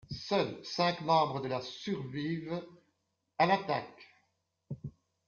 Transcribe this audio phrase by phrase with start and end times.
[0.09, 2.63] Seuls cinq membres de la survivent
[3.37, 4.09] à l'attaque.